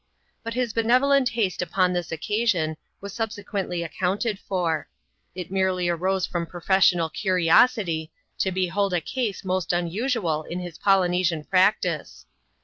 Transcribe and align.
But 0.41 0.55
his 0.55 0.73
benevolent 0.73 1.29
haste 1.29 1.61
upon 1.61 1.93
this 1.93 2.11
occasion 2.11 2.75
was 3.01 3.13
subsequently 3.13 3.83
accounted 3.83 4.39
for: 4.39 4.89
it 5.35 5.51
merely 5.51 5.89
arose 5.89 6.25
from 6.25 6.47
professional 6.47 7.07
curiosity, 7.11 8.11
to 8.39 8.51
behold 8.51 8.93
a 8.95 9.01
case 9.01 9.45
most 9.45 9.71
unusual 9.71 10.41
in 10.41 10.59
his 10.59 10.79
Polynesian 10.79 11.43
practice. 11.43 12.25